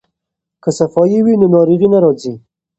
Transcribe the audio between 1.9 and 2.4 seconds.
نه راځي.